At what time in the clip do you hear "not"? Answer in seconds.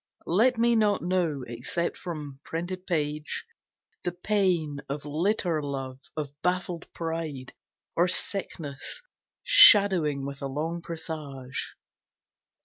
0.75-1.03